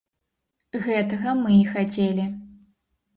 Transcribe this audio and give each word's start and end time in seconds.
Гэтага 0.85 1.33
мы 1.41 1.51
і 1.57 1.65
хацелі! 1.73 2.25